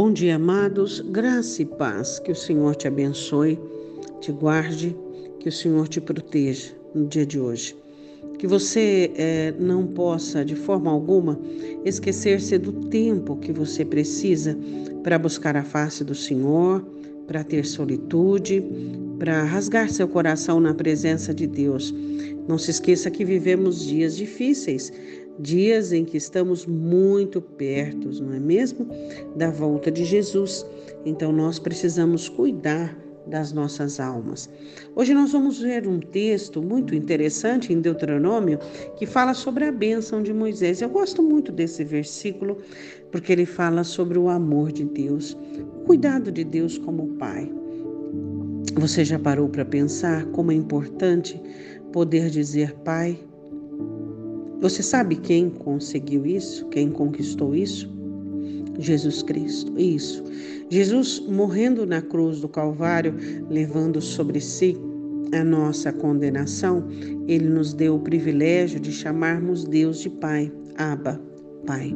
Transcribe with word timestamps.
Bom 0.00 0.12
dia, 0.12 0.36
amados. 0.36 1.00
Graça 1.00 1.60
e 1.60 1.64
paz. 1.64 2.20
Que 2.20 2.30
o 2.30 2.36
Senhor 2.36 2.76
te 2.76 2.86
abençoe, 2.86 3.58
te 4.20 4.30
guarde, 4.30 4.96
que 5.40 5.48
o 5.48 5.52
Senhor 5.52 5.88
te 5.88 6.00
proteja 6.00 6.72
no 6.94 7.04
dia 7.08 7.26
de 7.26 7.40
hoje. 7.40 7.76
Que 8.38 8.46
você 8.46 9.10
é, 9.16 9.52
não 9.58 9.88
possa, 9.88 10.44
de 10.44 10.54
forma 10.54 10.88
alguma, 10.88 11.36
esquecer-se 11.84 12.56
do 12.58 12.70
tempo 12.86 13.38
que 13.38 13.50
você 13.50 13.84
precisa 13.84 14.56
para 15.02 15.18
buscar 15.18 15.56
a 15.56 15.64
face 15.64 16.04
do 16.04 16.14
Senhor, 16.14 16.80
para 17.26 17.42
ter 17.42 17.66
solitude, 17.66 18.64
para 19.18 19.42
rasgar 19.42 19.90
seu 19.90 20.06
coração 20.06 20.60
na 20.60 20.74
presença 20.74 21.34
de 21.34 21.48
Deus. 21.48 21.92
Não 22.46 22.56
se 22.56 22.70
esqueça 22.70 23.10
que 23.10 23.24
vivemos 23.24 23.84
dias 23.84 24.16
difíceis, 24.16 24.92
dias 25.38 25.92
em 25.92 26.04
que 26.04 26.16
estamos 26.16 26.66
muito 26.66 27.40
perto, 27.40 28.10
não 28.22 28.34
é 28.34 28.40
mesmo? 28.40 28.86
Da 29.36 29.50
volta 29.50 29.90
de 29.90 30.04
Jesus. 30.04 30.66
Então 31.04 31.32
nós 31.32 31.58
precisamos 31.58 32.28
cuidar 32.28 32.96
das 33.28 33.52
nossas 33.52 34.00
almas. 34.00 34.48
Hoje 34.96 35.12
nós 35.14 35.32
vamos 35.32 35.60
ver 35.60 35.86
um 35.86 36.00
texto 36.00 36.62
muito 36.62 36.94
interessante 36.94 37.72
em 37.72 37.80
Deuteronômio 37.80 38.58
que 38.96 39.06
fala 39.06 39.34
sobre 39.34 39.64
a 39.64 39.72
bênção 39.72 40.22
de 40.22 40.32
Moisés. 40.32 40.80
Eu 40.80 40.88
gosto 40.88 41.22
muito 41.22 41.52
desse 41.52 41.84
versículo 41.84 42.58
porque 43.12 43.32
ele 43.32 43.46
fala 43.46 43.84
sobre 43.84 44.18
o 44.18 44.28
amor 44.28 44.72
de 44.72 44.84
Deus, 44.84 45.36
o 45.60 45.84
cuidado 45.84 46.32
de 46.32 46.42
Deus 46.42 46.78
como 46.78 47.14
Pai. 47.18 47.52
Você 48.74 49.04
já 49.04 49.18
parou 49.18 49.48
para 49.48 49.64
pensar 49.64 50.24
como 50.26 50.52
é 50.52 50.54
importante 50.54 51.40
poder 51.92 52.30
dizer 52.30 52.74
Pai? 52.84 53.18
Você 54.60 54.82
sabe 54.82 55.16
quem 55.16 55.50
conseguiu 55.50 56.26
isso? 56.26 56.66
Quem 56.66 56.90
conquistou 56.90 57.54
isso? 57.54 57.88
Jesus 58.78 59.22
Cristo. 59.22 59.72
Isso. 59.78 60.24
Jesus 60.68 61.20
morrendo 61.28 61.86
na 61.86 62.02
cruz 62.02 62.40
do 62.40 62.48
Calvário, 62.48 63.14
levando 63.48 64.00
sobre 64.00 64.40
si 64.40 64.76
a 65.32 65.44
nossa 65.44 65.92
condenação, 65.92 66.84
ele 67.26 67.48
nos 67.48 67.72
deu 67.72 67.96
o 67.96 68.00
privilégio 68.00 68.80
de 68.80 68.92
chamarmos 68.92 69.64
Deus 69.64 70.00
de 70.00 70.10
Pai, 70.10 70.50
Abba, 70.76 71.20
Pai. 71.66 71.94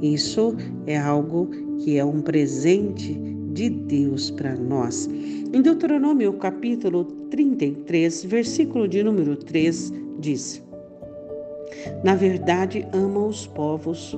Isso 0.00 0.54
é 0.86 0.96
algo 0.96 1.50
que 1.78 1.98
é 1.98 2.04
um 2.04 2.20
presente 2.20 3.20
de 3.52 3.68
Deus 3.68 4.30
para 4.30 4.54
nós. 4.54 5.08
Em 5.52 5.60
Deuteronômio 5.60 6.32
capítulo 6.34 7.04
33, 7.30 8.24
versículo 8.24 8.86
de 8.86 9.02
número 9.02 9.36
3, 9.36 9.92
diz: 10.20 10.62
na 12.02 12.14
verdade, 12.14 12.86
ama 12.92 13.26
os 13.26 13.46
povos. 13.46 14.16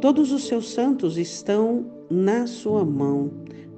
Todos 0.00 0.32
os 0.32 0.46
seus 0.46 0.72
santos 0.72 1.16
estão 1.16 1.84
na 2.10 2.46
sua 2.46 2.84
mão, 2.84 3.30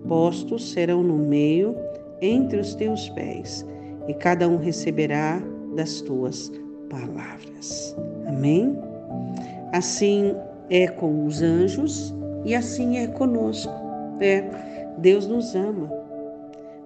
postos 0.07 0.73
serão 0.73 1.03
no 1.03 1.17
meio, 1.17 1.77
entre 2.21 2.61
os 2.61 2.75
teus 2.75 3.09
pés, 3.11 3.67
e 4.07 4.15
cada 4.15 4.49
um 4.49 4.57
receberá 4.57 5.41
das 5.75 6.01
tuas 6.01 6.51
palavras. 6.91 7.97
Amém? 8.27 8.77
Assim 9.73 10.35
é 10.71 10.89
com 10.89 11.27
os 11.27 11.43
anjos 11.43 12.15
e 12.45 12.55
assim 12.55 12.99
é 12.99 13.07
conosco. 13.07 13.73
É, 14.21 14.43
Deus 14.99 15.27
nos 15.27 15.55
ama. 15.55 15.91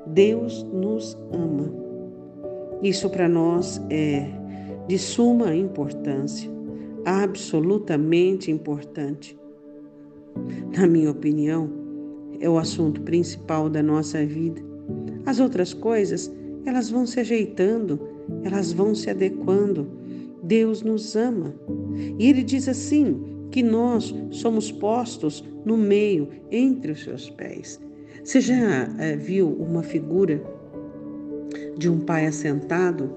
Deus 0.06 0.64
nos 0.72 1.16
ama. 1.32 1.72
Isso 2.82 3.08
para 3.08 3.28
nós 3.28 3.80
é 3.88 4.26
de 4.88 4.98
suma 4.98 5.54
importância, 5.54 6.50
absolutamente 7.04 8.50
importante. 8.50 9.38
Na 10.76 10.86
minha 10.86 11.10
opinião, 11.10 11.70
é 12.40 12.48
o 12.48 12.58
assunto 12.58 13.00
principal 13.02 13.68
da 13.68 13.82
nossa 13.82 14.24
vida. 14.24 14.60
As 15.24 15.38
outras 15.38 15.72
coisas, 15.72 16.32
elas 16.64 16.90
vão 16.90 17.06
se 17.06 17.20
ajeitando, 17.20 18.00
elas 18.42 18.72
vão 18.72 18.94
se 18.94 19.10
adequando. 19.10 19.86
Deus 20.42 20.82
nos 20.82 21.14
ama. 21.14 21.54
E 22.18 22.28
ele 22.28 22.42
diz 22.42 22.68
assim: 22.68 23.32
que 23.52 23.62
nós 23.62 24.12
somos 24.30 24.72
postos 24.72 25.44
no 25.64 25.76
meio, 25.76 26.28
entre 26.50 26.92
os 26.92 27.04
seus 27.04 27.30
pés. 27.30 27.80
Você 28.24 28.40
já 28.40 28.88
é, 28.98 29.14
viu 29.14 29.48
uma 29.48 29.82
figura 29.82 30.42
de 31.76 31.88
um 31.88 32.00
pai 32.00 32.26
assentado 32.26 33.14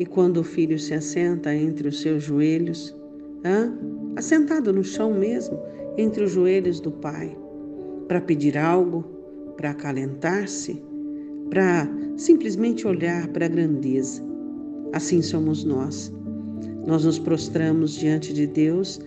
e 0.00 0.06
quando 0.06 0.38
o 0.38 0.42
filho 0.42 0.78
se 0.78 0.94
assenta 0.94 1.54
entre 1.54 1.86
os 1.86 2.00
seus 2.00 2.24
joelhos, 2.24 2.96
hã? 3.44 3.78
assentado 4.16 4.72
no 4.72 4.82
chão 4.82 5.12
mesmo, 5.12 5.60
entre 5.98 6.24
os 6.24 6.32
joelhos 6.32 6.80
do 6.80 6.90
pai, 6.90 7.36
para 8.08 8.18
pedir 8.18 8.56
algo, 8.56 9.04
para 9.58 9.72
acalentar-se, 9.72 10.82
para 11.50 11.86
simplesmente 12.16 12.86
olhar 12.86 13.28
para 13.28 13.44
a 13.44 13.48
grandeza. 13.48 14.24
Assim 14.94 15.20
somos 15.20 15.64
nós. 15.64 16.10
Nós 16.86 17.04
nos 17.04 17.18
prostramos 17.18 17.92
diante 17.92 18.32
de 18.32 18.46
Deus 18.46 18.98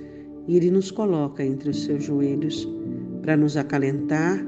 e 0.48 0.56
Ele 0.56 0.70
nos 0.70 0.92
coloca 0.92 1.44
entre 1.44 1.72
os 1.72 1.84
seus 1.86 2.04
joelhos 2.04 2.70
para 3.24 3.36
nos 3.36 3.58
acalentar, 3.58 4.46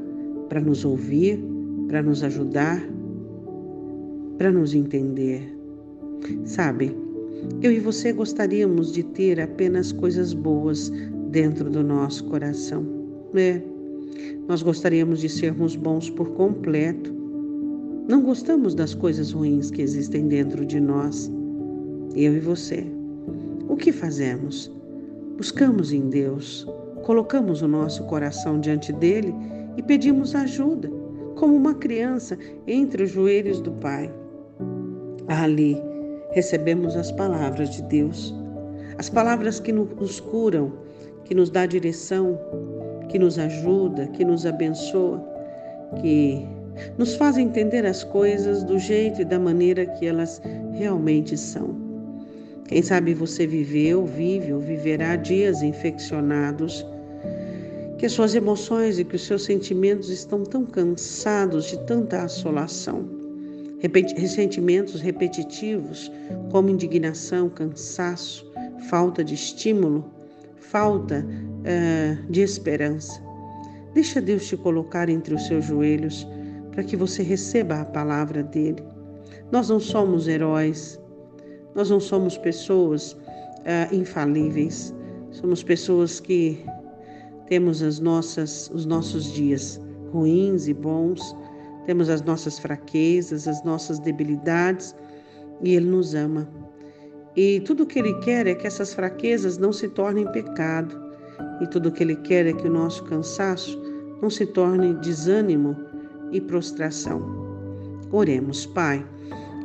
para 0.47 0.61
nos 0.61 0.85
ouvir, 0.85 1.43
para 1.87 2.03
nos 2.03 2.23
ajudar, 2.23 2.87
para 4.37 4.51
nos 4.51 4.75
entender. 4.75 5.54
Sabe, 6.45 6.95
eu 7.61 7.71
e 7.71 7.79
você 7.79 8.11
gostaríamos 8.11 8.91
de 8.91 9.03
ter 9.03 9.39
apenas 9.39 9.91
coisas 9.91 10.33
boas 10.33 10.91
dentro 11.29 11.69
do 11.69 11.83
nosso 11.83 12.23
coração, 12.25 12.85
né? 13.33 13.61
Nós 14.47 14.61
gostaríamos 14.61 15.19
de 15.19 15.29
sermos 15.29 15.75
bons 15.75 16.09
por 16.09 16.29
completo. 16.31 17.13
Não 18.07 18.21
gostamos 18.21 18.75
das 18.75 18.93
coisas 18.93 19.31
ruins 19.31 19.71
que 19.71 19.81
existem 19.81 20.27
dentro 20.27 20.65
de 20.65 20.79
nós. 20.79 21.31
Eu 22.15 22.35
e 22.35 22.39
você. 22.39 22.85
O 23.67 23.75
que 23.75 23.91
fazemos? 23.91 24.71
Buscamos 25.37 25.91
em 25.91 26.07
Deus, 26.09 26.65
colocamos 27.03 27.61
o 27.61 27.67
nosso 27.67 28.03
coração 28.05 28.59
diante 28.59 28.93
dele 28.93 29.33
e 29.75 29.83
pedimos 29.83 30.33
ajuda, 30.35 30.89
como 31.35 31.55
uma 31.55 31.73
criança 31.73 32.37
entre 32.65 33.03
os 33.03 33.11
joelhos 33.11 33.59
do 33.59 33.71
Pai. 33.73 34.13
Ali, 35.27 35.77
recebemos 36.35 36.97
as 36.97 37.13
palavras 37.13 37.69
de 37.69 37.81
Deus, 37.83 38.35
as 38.97 39.09
palavras 39.09 39.57
que 39.57 39.71
nos 39.71 40.19
curam, 40.19 40.73
que 41.23 41.33
nos 41.33 41.49
dá 41.49 41.65
direção, 41.65 42.37
que 43.07 43.17
nos 43.17 43.39
ajuda, 43.39 44.07
que 44.07 44.25
nos 44.25 44.45
abençoa, 44.45 45.25
que 46.01 46.45
nos 46.97 47.15
faz 47.15 47.37
entender 47.37 47.85
as 47.85 48.03
coisas 48.03 48.65
do 48.65 48.77
jeito 48.77 49.21
e 49.21 49.25
da 49.25 49.39
maneira 49.39 49.85
que 49.85 50.05
elas 50.05 50.41
realmente 50.73 51.37
são. 51.37 51.73
Quem 52.67 52.81
sabe 52.81 53.13
você 53.13 53.47
viveu, 53.47 54.05
vive 54.05 54.51
ou 54.51 54.59
viverá 54.59 55.15
dias 55.15 55.63
infeccionados, 55.63 56.85
que 57.97 58.05
as 58.05 58.11
suas 58.11 58.35
emoções 58.35 58.99
e 58.99 59.05
que 59.05 59.15
os 59.15 59.25
seus 59.25 59.45
sentimentos 59.45 60.09
estão 60.09 60.43
tão 60.43 60.65
cansados 60.65 61.67
de 61.67 61.79
tanta 61.85 62.23
assolação 62.23 63.14
ressentimentos 64.17 65.01
repetitivos, 65.01 66.11
como 66.51 66.69
indignação, 66.69 67.49
cansaço, 67.49 68.49
falta 68.89 69.23
de 69.23 69.33
estímulo, 69.33 70.05
falta 70.57 71.25
uh, 71.25 72.31
de 72.31 72.41
esperança. 72.41 73.21
Deixa 73.93 74.21
Deus 74.21 74.47
te 74.47 74.57
colocar 74.57 75.09
entre 75.09 75.33
os 75.33 75.47
seus 75.47 75.65
joelhos 75.65 76.27
para 76.71 76.83
que 76.83 76.95
você 76.95 77.23
receba 77.23 77.81
a 77.81 77.85
palavra 77.85 78.43
dele. 78.43 78.83
Nós 79.51 79.69
não 79.69 79.79
somos 79.79 80.27
heróis, 80.27 80.99
nós 81.73 81.89
não 81.89 81.99
somos 81.99 82.37
pessoas 82.37 83.13
uh, 83.13 83.95
infalíveis, 83.95 84.93
somos 85.31 85.63
pessoas 85.63 86.19
que 86.19 86.65
temos 87.47 87.81
as 87.81 87.99
nossas, 87.99 88.69
os 88.73 88.85
nossos 88.85 89.31
dias 89.31 89.79
ruins 90.11 90.67
e 90.67 90.73
bons, 90.73 91.35
temos 91.85 92.09
as 92.09 92.21
nossas 92.21 92.59
fraquezas, 92.59 93.47
as 93.47 93.63
nossas 93.63 93.99
debilidades 93.99 94.95
e 95.61 95.75
Ele 95.75 95.87
nos 95.87 96.15
ama. 96.15 96.47
E 97.35 97.59
tudo 97.61 97.83
o 97.83 97.85
que 97.85 97.99
Ele 97.99 98.13
quer 98.19 98.47
é 98.47 98.55
que 98.55 98.65
essas 98.65 98.93
fraquezas 98.93 99.57
não 99.57 99.71
se 99.71 99.87
tornem 99.89 100.29
pecado. 100.31 100.99
E 101.61 101.67
tudo 101.67 101.89
o 101.89 101.91
que 101.91 102.03
Ele 102.03 102.15
quer 102.17 102.45
é 102.47 102.53
que 102.53 102.67
o 102.67 102.71
nosso 102.71 103.03
cansaço 103.03 103.81
não 104.21 104.29
se 104.29 104.45
torne 104.45 104.93
desânimo 104.95 105.75
e 106.31 106.39
prostração. 106.41 107.21
Oremos, 108.11 108.65
Pai. 108.65 109.05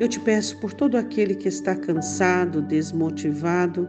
Eu 0.00 0.08
te 0.08 0.19
peço 0.20 0.58
por 0.61 0.73
todo 0.73 0.96
aquele 0.96 1.34
que 1.34 1.49
está 1.49 1.76
cansado, 1.76 2.62
desmotivado, 2.62 3.88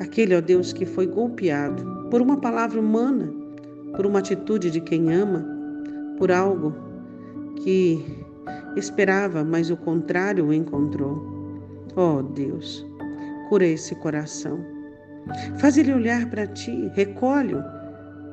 aquele, 0.00 0.34
ó 0.34 0.40
Deus, 0.40 0.72
que 0.72 0.84
foi 0.84 1.06
golpeado 1.06 2.08
por 2.10 2.20
uma 2.20 2.40
palavra 2.40 2.80
humana, 2.80 3.32
por 3.96 4.04
uma 4.04 4.18
atitude 4.18 4.70
de 4.70 4.80
quem 4.80 5.12
ama, 5.14 5.46
por 6.18 6.32
algo 6.32 6.91
que 7.62 8.04
esperava, 8.76 9.44
mas 9.44 9.70
o 9.70 9.76
contrário 9.76 10.46
o 10.46 10.54
encontrou. 10.54 11.22
Oh 11.96 12.22
Deus, 12.22 12.86
cura 13.48 13.66
esse 13.66 13.94
coração. 13.96 14.58
Faz 15.58 15.76
ele 15.76 15.92
olhar 15.92 16.28
para 16.30 16.46
ti, 16.46 16.90
recolhe-o 16.94 17.62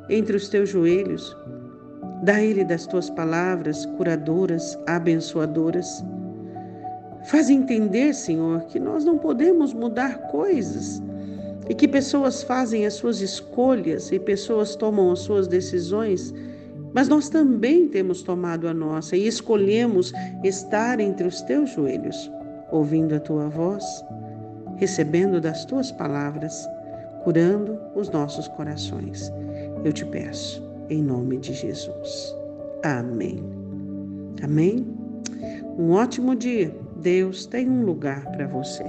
entre 0.09 0.35
os 0.35 0.49
teus 0.49 0.69
joelhos 0.69 1.35
Dá 2.21 2.41
Ele 2.41 2.65
das 2.65 2.85
tuas 2.85 3.09
palavras 3.09 3.85
curadoras, 3.85 4.77
abençoadoras. 4.85 6.03
Faz 7.25 7.49
entender, 7.49 8.13
Senhor, 8.13 8.61
que 8.65 8.77
nós 8.77 9.05
não 9.05 9.17
podemos 9.17 9.73
mudar 9.73 10.27
coisas 10.27 11.01
e 11.69 11.73
que 11.73 11.87
pessoas 11.87 12.43
fazem 12.43 12.85
as 12.85 12.95
suas 12.95 13.21
escolhas 13.21 14.11
e 14.11 14.19
pessoas 14.19 14.75
tomam 14.75 15.11
as 15.11 15.19
suas 15.19 15.47
decisões, 15.47 16.33
mas 16.93 17.07
nós 17.07 17.29
também 17.29 17.87
temos 17.87 18.21
tomado 18.21 18.67
a 18.67 18.73
nossa 18.73 19.15
e 19.15 19.27
escolhemos 19.27 20.11
estar 20.43 20.99
entre 20.99 21.27
os 21.27 21.41
teus 21.41 21.71
joelhos, 21.71 22.31
ouvindo 22.71 23.15
a 23.15 23.19
tua 23.19 23.47
voz, 23.49 23.83
recebendo 24.77 25.39
das 25.39 25.65
tuas 25.65 25.91
palavras, 25.91 26.67
curando 27.23 27.77
os 27.95 28.09
nossos 28.09 28.47
corações. 28.47 29.31
Eu 29.83 29.93
te 29.93 30.05
peço, 30.05 30.63
em 30.89 31.01
nome 31.03 31.37
de 31.37 31.53
Jesus. 31.53 32.35
Amém. 32.83 33.43
Amém. 34.41 34.87
Um 35.77 35.91
ótimo 35.91 36.35
dia. 36.35 36.73
Deus 36.97 37.45
tem 37.45 37.69
um 37.69 37.83
lugar 37.83 38.25
para 38.31 38.47
você. 38.47 38.83